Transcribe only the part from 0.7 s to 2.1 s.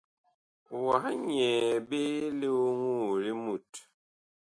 Wah nyɛɛ ɓe